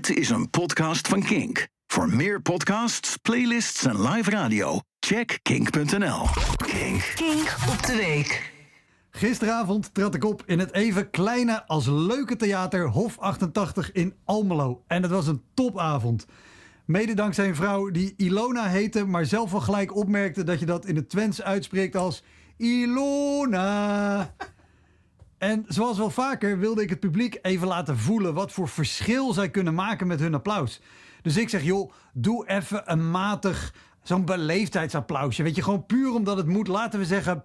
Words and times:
Dit 0.00 0.16
is 0.16 0.30
een 0.30 0.50
podcast 0.50 1.08
van 1.08 1.22
Kink. 1.22 1.68
Voor 1.86 2.08
meer 2.08 2.42
podcasts, 2.42 3.16
playlists 3.16 3.84
en 3.84 4.02
live 4.08 4.30
radio, 4.30 4.80
check 5.00 5.38
kink.nl. 5.42 6.26
Kink. 6.56 7.12
Kink 7.14 7.56
op 7.68 7.86
de 7.86 7.96
week. 7.96 8.52
Gisteravond 9.10 9.94
trad 9.94 10.14
ik 10.14 10.24
op 10.24 10.42
in 10.46 10.58
het 10.58 10.72
even 10.72 11.10
kleine 11.10 11.66
als 11.66 11.86
leuke 11.86 12.36
theater 12.36 12.86
Hof 12.88 13.18
88 13.18 13.92
in 13.92 14.14
Almelo. 14.24 14.82
En 14.86 15.02
het 15.02 15.10
was 15.10 15.26
een 15.26 15.42
topavond. 15.54 16.26
Mede 16.84 17.14
dankzij 17.14 17.48
een 17.48 17.56
vrouw 17.56 17.90
die 17.90 18.14
Ilona 18.16 18.66
heette, 18.66 19.04
maar 19.04 19.24
zelf 19.24 19.54
al 19.54 19.60
gelijk 19.60 19.96
opmerkte 19.96 20.44
dat 20.44 20.60
je 20.60 20.66
dat 20.66 20.86
in 20.86 20.96
het 20.96 21.08
Twents 21.08 21.42
uitspreekt 21.42 21.96
als 21.96 22.22
Ilona. 22.56 24.34
En 25.40 25.64
zoals 25.68 25.98
wel 25.98 26.10
vaker 26.10 26.58
wilde 26.58 26.82
ik 26.82 26.90
het 26.90 27.00
publiek 27.00 27.38
even 27.42 27.68
laten 27.68 27.98
voelen 27.98 28.34
wat 28.34 28.52
voor 28.52 28.68
verschil 28.68 29.32
zij 29.32 29.50
kunnen 29.50 29.74
maken 29.74 30.06
met 30.06 30.20
hun 30.20 30.34
applaus. 30.34 30.80
Dus 31.22 31.36
ik 31.36 31.48
zeg, 31.48 31.62
joh, 31.62 31.92
doe 32.12 32.48
even 32.48 32.92
een 32.92 33.10
matig, 33.10 33.74
zo'n 34.02 34.24
beleefdheidsapplausje. 34.24 35.42
Weet 35.42 35.56
je, 35.56 35.62
gewoon 35.62 35.86
puur 35.86 36.14
omdat 36.14 36.36
het 36.36 36.46
moet. 36.46 36.68
Laten 36.68 36.98
we 36.98 37.04
zeggen, 37.04 37.44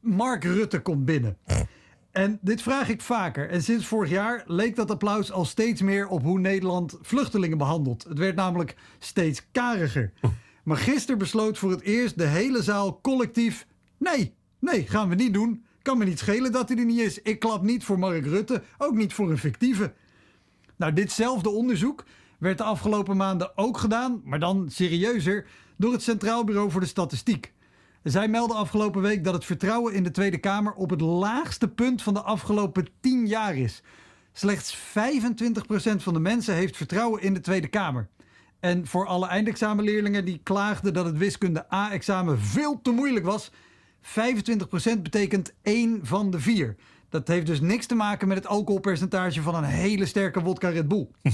Mark 0.00 0.44
Rutte 0.44 0.80
komt 0.80 1.04
binnen. 1.04 1.36
En 2.10 2.38
dit 2.40 2.62
vraag 2.62 2.88
ik 2.88 3.00
vaker. 3.00 3.50
En 3.50 3.62
sinds 3.62 3.86
vorig 3.86 4.10
jaar 4.10 4.42
leek 4.46 4.76
dat 4.76 4.90
applaus 4.90 5.32
al 5.32 5.44
steeds 5.44 5.80
meer 5.80 6.08
op 6.08 6.22
hoe 6.22 6.38
Nederland 6.38 6.98
vluchtelingen 7.00 7.58
behandelt. 7.58 8.04
Het 8.04 8.18
werd 8.18 8.36
namelijk 8.36 8.76
steeds 8.98 9.46
kariger. 9.52 10.12
Maar 10.64 10.76
gisteren 10.76 11.18
besloot 11.18 11.58
voor 11.58 11.70
het 11.70 11.80
eerst 11.80 12.18
de 12.18 12.26
hele 12.26 12.62
zaal 12.62 13.00
collectief: 13.00 13.66
nee, 13.98 14.34
nee, 14.58 14.88
gaan 14.88 15.08
we 15.08 15.14
niet 15.14 15.34
doen. 15.34 15.64
Kan 15.82 15.98
me 15.98 16.04
niet 16.04 16.18
schelen 16.18 16.52
dat 16.52 16.68
hij 16.68 16.78
er 16.78 16.84
niet 16.84 16.98
is. 16.98 17.22
Ik 17.22 17.38
klap 17.38 17.62
niet 17.62 17.84
voor 17.84 17.98
Mark 17.98 18.24
Rutte, 18.24 18.62
ook 18.78 18.94
niet 18.94 19.14
voor 19.14 19.30
een 19.30 19.38
fictieve. 19.38 19.92
Nou, 20.76 20.92
ditzelfde 20.92 21.50
onderzoek 21.50 22.04
werd 22.38 22.58
de 22.58 22.64
afgelopen 22.64 23.16
maanden 23.16 23.58
ook 23.58 23.78
gedaan, 23.78 24.20
maar 24.24 24.38
dan 24.38 24.70
serieuzer, 24.70 25.46
door 25.76 25.92
het 25.92 26.02
Centraal 26.02 26.44
Bureau 26.44 26.70
voor 26.70 26.80
de 26.80 26.86
Statistiek. 26.86 27.52
Zij 28.02 28.28
melden 28.28 28.56
afgelopen 28.56 29.02
week 29.02 29.24
dat 29.24 29.34
het 29.34 29.44
vertrouwen 29.44 29.94
in 29.94 30.02
de 30.02 30.10
Tweede 30.10 30.38
Kamer 30.38 30.72
op 30.72 30.90
het 30.90 31.00
laagste 31.00 31.68
punt 31.68 32.02
van 32.02 32.14
de 32.14 32.22
afgelopen 32.22 32.88
10 33.00 33.26
jaar 33.26 33.56
is. 33.56 33.82
Slechts 34.32 34.76
25% 34.76 34.80
van 35.96 36.14
de 36.14 36.20
mensen 36.20 36.54
heeft 36.54 36.76
vertrouwen 36.76 37.22
in 37.22 37.34
de 37.34 37.40
Tweede 37.40 37.68
Kamer. 37.68 38.08
En 38.60 38.86
voor 38.86 39.06
alle 39.06 39.26
eindexamenleerlingen 39.26 40.24
die 40.24 40.40
klaagden 40.42 40.94
dat 40.94 41.04
het 41.04 41.18
wiskunde 41.18 41.72
A-examen 41.72 42.38
veel 42.38 42.80
te 42.82 42.90
moeilijk 42.90 43.24
was, 43.24 43.50
25% 44.02 45.02
betekent 45.02 45.52
1 45.62 46.00
van 46.02 46.30
de 46.30 46.40
4. 46.40 46.76
Dat 47.08 47.28
heeft 47.28 47.46
dus 47.46 47.60
niks 47.60 47.86
te 47.86 47.94
maken 47.94 48.28
met 48.28 48.36
het 48.36 48.46
alcoholpercentage 48.46 49.42
van 49.42 49.54
een 49.54 49.64
hele 49.64 50.06
sterke 50.06 50.40
wodka 50.40 50.68
Red 50.68 50.88
Bull. 50.88 51.08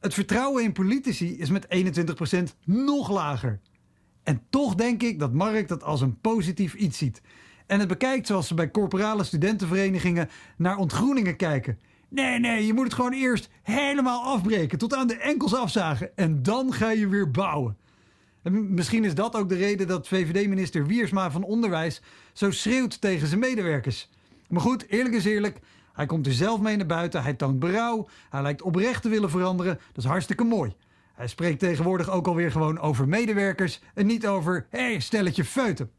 het 0.00 0.14
vertrouwen 0.14 0.64
in 0.64 0.72
politici 0.72 1.38
is 1.38 1.50
met 1.50 1.66
21% 2.36 2.38
nog 2.64 3.10
lager. 3.10 3.60
En 4.22 4.42
toch 4.50 4.74
denk 4.74 5.02
ik 5.02 5.18
dat 5.18 5.32
Mark 5.32 5.68
dat 5.68 5.82
als 5.82 6.00
een 6.00 6.20
positief 6.20 6.74
iets 6.74 6.98
ziet. 6.98 7.22
En 7.66 7.78
het 7.78 7.88
bekijkt 7.88 8.26
zoals 8.26 8.46
ze 8.46 8.54
bij 8.54 8.70
corporale 8.70 9.24
studentenverenigingen 9.24 10.28
naar 10.56 10.76
ontgroeningen 10.76 11.36
kijken. 11.36 11.78
Nee, 12.08 12.38
nee, 12.38 12.66
je 12.66 12.74
moet 12.74 12.84
het 12.84 12.94
gewoon 12.94 13.12
eerst 13.12 13.50
helemaal 13.62 14.22
afbreken, 14.22 14.78
tot 14.78 14.94
aan 14.94 15.06
de 15.06 15.16
enkels 15.16 15.54
afzagen. 15.54 16.16
En 16.16 16.42
dan 16.42 16.72
ga 16.72 16.90
je 16.90 17.08
weer 17.08 17.30
bouwen. 17.30 17.76
En 18.48 18.74
misschien 18.74 19.04
is 19.04 19.14
dat 19.14 19.36
ook 19.36 19.48
de 19.48 19.54
reden 19.54 19.86
dat 19.86 20.08
VVD-minister 20.08 20.86
Wiersma 20.86 21.30
van 21.30 21.42
Onderwijs 21.42 22.02
zo 22.32 22.50
schreeuwt 22.50 23.00
tegen 23.00 23.28
zijn 23.28 23.40
medewerkers. 23.40 24.10
Maar 24.48 24.60
goed, 24.60 24.86
eerlijk 24.88 25.14
is 25.14 25.24
eerlijk, 25.24 25.58
hij 25.92 26.06
komt 26.06 26.26
er 26.26 26.32
zelf 26.32 26.60
mee 26.60 26.76
naar 26.76 26.86
buiten, 26.86 27.22
hij 27.22 27.34
toont 27.34 27.58
berouw, 27.58 28.08
hij 28.30 28.42
lijkt 28.42 28.62
oprecht 28.62 29.02
te 29.02 29.08
willen 29.08 29.30
veranderen. 29.30 29.74
Dat 29.92 30.04
is 30.04 30.10
hartstikke 30.10 30.44
mooi. 30.44 30.74
Hij 31.14 31.28
spreekt 31.28 31.58
tegenwoordig 31.58 32.10
ook 32.10 32.26
alweer 32.26 32.50
gewoon 32.50 32.78
over 32.78 33.08
medewerkers 33.08 33.80
en 33.94 34.06
niet 34.06 34.26
over, 34.26 34.66
hé, 34.70 34.90
hey, 34.90 35.00
stelletje 35.00 35.44
feuten. 35.44 35.90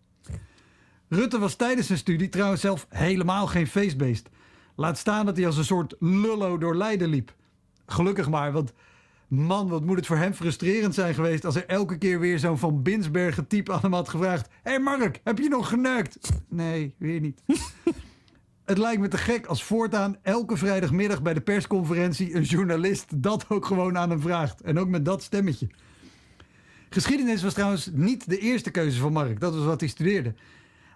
Rutte 1.08 1.40
was 1.40 1.56
tijdens 1.56 1.88
zijn 1.88 2.00
studie 2.00 2.30
trouwens 2.30 2.62
zelf 2.62 2.88
helemaal 2.90 3.48
geen 3.48 3.68
feestbeest. 3.68 4.30
Laat 4.76 4.98
staan 4.98 5.26
dat 5.26 5.38
hij 5.38 5.46
als 5.46 5.58
een 5.58 5.66
soort 5.66 5.96
lullo 6.00 6.58
door 6.58 6.76
Leiden 6.76 7.10
liep. 7.10 7.34
Gelukkig 7.86 8.30
maar, 8.30 8.52
want 8.52 8.74
man, 9.30 9.68
wat 9.68 9.86
moet 9.86 9.98
het 9.98 10.06
voor 10.06 10.18
hem 10.18 10.34
frustrerend 10.34 10.94
zijn 10.94 11.14
geweest 11.14 11.46
als 11.46 11.56
er 11.56 11.66
elke 11.66 11.98
keer 11.98 12.20
weer 12.20 12.40
zo'n 12.40 12.58
Van 12.58 12.82
Binsbergen 12.82 13.48
type 13.48 13.74
aan 13.74 13.80
hem 13.82 13.94
had 13.94 14.10
gevraagd: 14.10 14.48
Hé 14.64 14.72
hey 14.72 14.80
Mark, 14.80 15.22
heb 15.24 15.38
je 15.38 15.50
nog 15.50 15.70
geneukt? 15.70 16.18
Nee, 16.48 16.96
weer 16.98 17.20
niet. 17.20 17.42
Het 18.66 18.78
lijkt 18.78 19.02
me 19.02 19.08
te 19.08 19.18
gek 19.18 19.46
als 19.46 19.64
voortaan 19.64 20.18
elke 20.22 20.58
vrijdagmiddag 20.58 21.22
bij 21.22 21.34
de 21.34 21.42
persconferentie 21.42 22.36
een 22.36 22.44
journalist 22.44 23.24
dat 23.24 23.46
ook 23.50 23.66
gewoon 23.66 23.98
aan 23.98 24.10
hem 24.10 24.22
vraagt. 24.22 24.62
En 24.62 24.80
ook 24.80 24.88
met 24.88 25.06
dat 25.06 25.24
stemmetje. 25.24 25.68
Geschiedenis 26.90 27.44
was 27.44 27.54
trouwens 27.54 27.90
niet 27.94 28.30
de 28.30 28.38
eerste 28.38 28.72
keuze 28.72 29.00
van 29.00 29.14
Mark. 29.14 29.40
Dat 29.40 29.56
was 29.56 29.66
wat 29.66 29.80
hij 29.80 29.90
studeerde. 29.90 30.34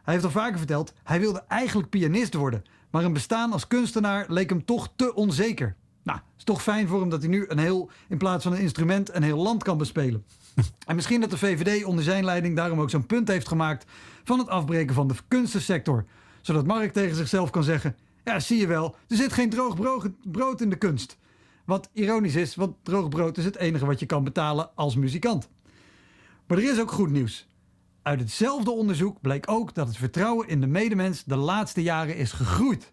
Hij 0.03 0.13
heeft 0.13 0.25
al 0.25 0.31
vaker 0.31 0.57
verteld, 0.57 0.93
hij 1.03 1.19
wilde 1.19 1.43
eigenlijk 1.47 1.89
pianist 1.89 2.33
worden. 2.33 2.63
Maar 2.89 3.03
een 3.03 3.13
bestaan 3.13 3.51
als 3.51 3.67
kunstenaar 3.67 4.25
leek 4.27 4.49
hem 4.49 4.65
toch 4.65 4.93
te 4.95 5.13
onzeker. 5.13 5.75
Nou, 6.03 6.19
is 6.37 6.43
toch 6.43 6.63
fijn 6.63 6.87
voor 6.87 6.99
hem 6.99 7.09
dat 7.09 7.21
hij 7.21 7.29
nu 7.29 7.45
een 7.47 7.57
heel, 7.57 7.89
in 8.09 8.17
plaats 8.17 8.43
van 8.43 8.53
een 8.53 8.59
instrument, 8.59 9.15
een 9.15 9.23
heel 9.23 9.41
land 9.41 9.63
kan 9.63 9.77
bespelen. 9.77 10.25
en 10.87 10.95
misschien 10.95 11.21
dat 11.21 11.29
de 11.31 11.37
VVD 11.37 11.85
onder 11.85 12.03
zijn 12.03 12.25
leiding 12.25 12.55
daarom 12.55 12.79
ook 12.79 12.89
zo'n 12.89 13.05
punt 13.05 13.27
heeft 13.27 13.47
gemaakt 13.47 13.85
van 14.23 14.39
het 14.39 14.47
afbreken 14.47 14.95
van 14.95 15.07
de 15.07 15.15
kunstensector 15.27 16.05
zodat 16.43 16.65
Mark 16.65 16.93
tegen 16.93 17.15
zichzelf 17.15 17.49
kan 17.49 17.63
zeggen: 17.63 17.95
Ja, 18.23 18.39
zie 18.39 18.59
je 18.59 18.67
wel, 18.67 18.95
er 19.07 19.15
zit 19.15 19.33
geen 19.33 19.49
droog 19.49 19.75
brood 20.23 20.61
in 20.61 20.69
de 20.69 20.75
kunst. 20.75 21.17
Wat 21.65 21.89
ironisch 21.93 22.35
is, 22.35 22.55
want 22.55 22.75
droog 22.83 23.09
brood 23.09 23.37
is 23.37 23.45
het 23.45 23.55
enige 23.55 23.85
wat 23.85 23.99
je 23.99 24.05
kan 24.05 24.23
betalen 24.23 24.75
als 24.75 24.95
muzikant. 24.95 25.49
Maar 26.47 26.57
er 26.57 26.71
is 26.71 26.79
ook 26.79 26.91
goed 26.91 27.11
nieuws. 27.11 27.47
Uit 28.01 28.19
hetzelfde 28.19 28.71
onderzoek 28.71 29.21
bleek 29.21 29.49
ook 29.49 29.73
dat 29.73 29.87
het 29.87 29.97
vertrouwen 29.97 30.47
in 30.47 30.61
de 30.61 30.67
medemens 30.67 31.23
de 31.23 31.35
laatste 31.35 31.81
jaren 31.81 32.15
is 32.15 32.31
gegroeid. 32.31 32.91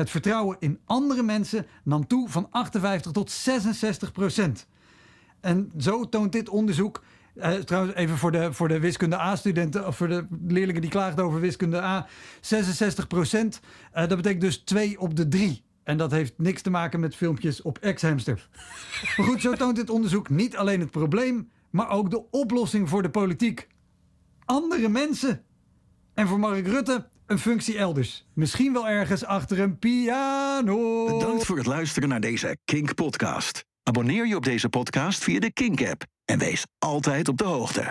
Het 0.00 0.10
vertrouwen 0.10 0.56
in 0.60 0.78
andere 0.84 1.22
mensen 1.22 1.66
nam 1.84 2.06
toe 2.06 2.28
van 2.28 2.46
58 2.50 3.12
tot 3.12 3.30
66 3.30 4.12
procent. 4.12 4.66
En 5.40 5.72
zo 5.78 6.08
toont 6.08 6.32
dit 6.32 6.48
onderzoek 6.48 7.02
uh, 7.34 7.52
trouwens, 7.52 7.94
even 7.94 8.16
voor 8.18 8.32
de, 8.32 8.52
voor 8.52 8.68
de 8.68 8.80
wiskunde 8.80 9.18
A-studenten, 9.18 9.86
of 9.86 9.96
voor 9.96 10.08
de 10.08 10.26
leerlingen 10.46 10.80
die 10.80 10.90
klaagden 10.90 11.24
over 11.24 11.40
wiskunde 11.40 11.82
A, 11.82 12.06
66 12.40 13.06
procent. 13.06 13.60
Uh, 13.94 14.08
dat 14.08 14.16
betekent 14.16 14.40
dus 14.40 14.56
2 14.56 15.00
op 15.00 15.16
de 15.16 15.28
3. 15.28 15.62
En 15.82 15.96
dat 15.96 16.10
heeft 16.10 16.34
niks 16.36 16.62
te 16.62 16.70
maken 16.70 17.00
met 17.00 17.16
filmpjes 17.16 17.62
op 17.62 17.78
X-hamster. 17.94 18.48
maar 19.16 19.26
goed, 19.26 19.40
zo 19.40 19.52
toont 19.52 19.76
dit 19.76 19.90
onderzoek 19.90 20.28
niet 20.28 20.56
alleen 20.56 20.80
het 20.80 20.90
probleem, 20.90 21.50
maar 21.70 21.90
ook 21.90 22.10
de 22.10 22.30
oplossing 22.30 22.88
voor 22.88 23.02
de 23.02 23.10
politiek. 23.10 23.68
Andere 24.44 24.88
mensen. 24.88 25.42
En 26.14 26.26
voor 26.26 26.38
Mark 26.38 26.66
Rutte 26.66 27.08
een 27.30 27.38
functie 27.38 27.78
elders. 27.78 28.26
Misschien 28.34 28.72
wel 28.72 28.88
ergens 28.88 29.24
achter 29.24 29.60
een 29.60 29.78
piano. 29.78 31.04
Bedankt 31.18 31.44
voor 31.44 31.56
het 31.56 31.66
luisteren 31.66 32.08
naar 32.08 32.20
deze 32.20 32.56
Kink-podcast. 32.64 33.64
Abonneer 33.82 34.26
je 34.26 34.36
op 34.36 34.44
deze 34.44 34.68
podcast 34.68 35.24
via 35.24 35.40
de 35.40 35.52
Kink-app 35.52 36.04
en 36.24 36.38
wees 36.38 36.66
altijd 36.78 37.28
op 37.28 37.38
de 37.38 37.44
hoogte. 37.44 37.88